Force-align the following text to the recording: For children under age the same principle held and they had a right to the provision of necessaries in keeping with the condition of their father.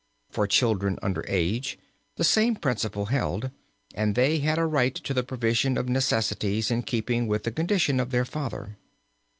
For 0.31 0.47
children 0.47 0.97
under 1.03 1.23
age 1.27 1.77
the 2.15 2.23
same 2.23 2.55
principle 2.55 3.05
held 3.13 3.51
and 3.93 4.15
they 4.15 4.39
had 4.39 4.57
a 4.57 4.65
right 4.65 4.95
to 4.95 5.13
the 5.13 5.21
provision 5.21 5.77
of 5.77 5.87
necessaries 5.87 6.71
in 6.71 6.81
keeping 6.81 7.27
with 7.27 7.43
the 7.43 7.51
condition 7.51 7.99
of 7.99 8.09
their 8.09 8.25
father. 8.25 8.77